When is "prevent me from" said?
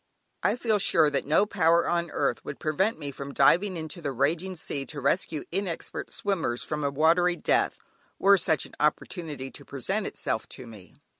2.59-3.35